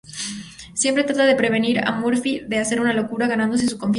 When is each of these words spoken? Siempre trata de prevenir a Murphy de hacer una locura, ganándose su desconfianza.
Siempre 0.73 1.03
trata 1.03 1.25
de 1.25 1.35
prevenir 1.35 1.87
a 1.87 1.91
Murphy 1.91 2.39
de 2.47 2.57
hacer 2.57 2.81
una 2.81 2.91
locura, 2.91 3.27
ganándose 3.27 3.65
su 3.65 3.73
desconfianza. 3.75 3.89